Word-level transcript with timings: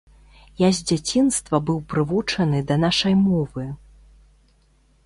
Я 0.61 0.69
з 0.77 0.87
дзяцінства 0.91 1.59
быў 1.67 1.77
прывучаны 1.93 2.63
да 2.73 2.79
нашай 2.87 3.13
мовы. 3.27 3.69